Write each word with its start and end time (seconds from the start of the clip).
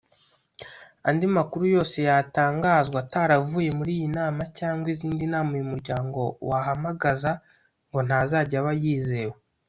Andi 1.07 1.27
makuru 1.37 1.63
yose 1.75 1.97
yatangazwa 2.09 2.97
ataravuye 3.03 3.69
muri 3.77 3.91
iyi 3.97 4.09
nama 4.19 4.41
cyangwa 4.57 4.87
izindi 4.93 5.23
nama 5.33 5.49
uyu 5.57 5.69
muryango 5.71 6.21
wahamagaza 6.49 7.31
ngo 7.87 7.99
ntazajya 8.07 8.57
aba 8.61 8.71
yizewe 8.83 9.35